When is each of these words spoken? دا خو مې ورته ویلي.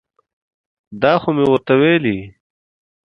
دا 1.01 1.13
خو 1.21 1.29
مې 1.35 1.45
ورته 1.51 1.73
ویلي. 1.81 2.17